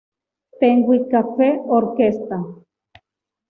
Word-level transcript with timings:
Penguin 0.59 1.03
Cafe 1.13 1.49
Orchestra 1.77 2.37